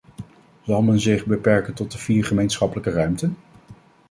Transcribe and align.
Zal 0.61 0.81
men 0.81 0.99
zich 0.99 1.25
beperken 1.25 1.73
tot 1.73 1.91
de 1.91 1.97
vier 1.97 2.25
gemeenschappelijke 2.25 2.89
ruimten? 2.89 3.37